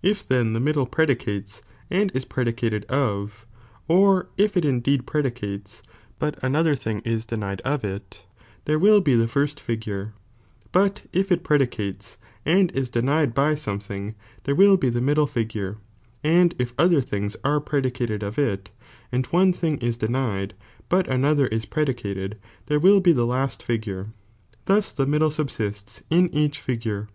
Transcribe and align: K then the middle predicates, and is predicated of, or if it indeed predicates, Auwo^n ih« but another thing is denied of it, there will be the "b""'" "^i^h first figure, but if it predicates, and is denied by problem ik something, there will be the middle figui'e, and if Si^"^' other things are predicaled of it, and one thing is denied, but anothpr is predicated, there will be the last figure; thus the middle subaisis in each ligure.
K 0.00 0.12
then 0.28 0.52
the 0.52 0.60
middle 0.60 0.86
predicates, 0.86 1.60
and 1.90 2.12
is 2.14 2.24
predicated 2.24 2.84
of, 2.84 3.46
or 3.88 4.28
if 4.38 4.56
it 4.56 4.64
indeed 4.64 5.08
predicates, 5.08 5.82
Auwo^n 5.82 5.88
ih« 5.88 6.14
but 6.20 6.38
another 6.40 6.76
thing 6.76 7.00
is 7.00 7.24
denied 7.24 7.60
of 7.62 7.82
it, 7.82 8.26
there 8.66 8.78
will 8.78 9.00
be 9.00 9.16
the 9.16 9.24
"b""'" 9.24 9.26
"^i^h 9.26 9.30
first 9.32 9.58
figure, 9.58 10.12
but 10.70 11.02
if 11.12 11.32
it 11.32 11.42
predicates, 11.42 12.16
and 12.44 12.70
is 12.76 12.88
denied 12.88 13.34
by 13.34 13.54
problem 13.56 13.56
ik 13.56 13.60
something, 13.60 14.14
there 14.44 14.54
will 14.54 14.76
be 14.76 14.88
the 14.88 15.00
middle 15.00 15.26
figui'e, 15.26 15.78
and 16.22 16.54
if 16.60 16.70
Si^"^' 16.76 16.84
other 16.84 17.00
things 17.00 17.36
are 17.42 17.60
predicaled 17.60 18.22
of 18.22 18.38
it, 18.38 18.70
and 19.10 19.26
one 19.26 19.52
thing 19.52 19.78
is 19.78 19.96
denied, 19.96 20.54
but 20.88 21.08
anothpr 21.08 21.50
is 21.52 21.64
predicated, 21.64 22.38
there 22.66 22.78
will 22.78 23.00
be 23.00 23.10
the 23.10 23.26
last 23.26 23.64
figure; 23.64 24.12
thus 24.66 24.92
the 24.92 25.06
middle 25.06 25.30
subaisis 25.30 26.02
in 26.08 26.32
each 26.32 26.64
ligure. 26.68 27.08